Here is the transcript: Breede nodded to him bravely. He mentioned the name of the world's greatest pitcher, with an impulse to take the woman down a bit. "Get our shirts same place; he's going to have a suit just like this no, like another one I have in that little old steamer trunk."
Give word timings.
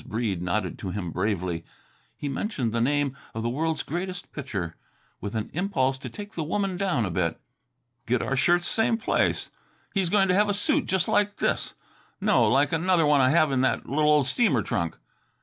Breede 0.03 0.41
nodded 0.41 0.79
to 0.79 0.89
him 0.89 1.11
bravely. 1.11 1.63
He 2.17 2.27
mentioned 2.27 2.71
the 2.73 2.81
name 2.81 3.15
of 3.35 3.43
the 3.43 3.49
world's 3.51 3.83
greatest 3.83 4.31
pitcher, 4.31 4.75
with 5.19 5.35
an 5.35 5.51
impulse 5.53 5.99
to 5.99 6.09
take 6.09 6.33
the 6.33 6.43
woman 6.43 6.75
down 6.75 7.05
a 7.05 7.11
bit. 7.11 7.39
"Get 8.07 8.19
our 8.23 8.35
shirts 8.35 8.67
same 8.67 8.97
place; 8.97 9.51
he's 9.93 10.09
going 10.09 10.27
to 10.29 10.33
have 10.33 10.49
a 10.49 10.55
suit 10.55 10.87
just 10.87 11.07
like 11.07 11.35
this 11.37 11.75
no, 12.19 12.47
like 12.47 12.71
another 12.73 13.05
one 13.05 13.21
I 13.21 13.29
have 13.29 13.51
in 13.51 13.61
that 13.61 13.87
little 13.87 14.09
old 14.09 14.25
steamer 14.25 14.63
trunk." 14.63 14.97